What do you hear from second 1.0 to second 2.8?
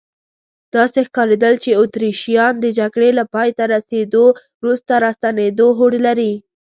ښکارېدل چې اتریشیان د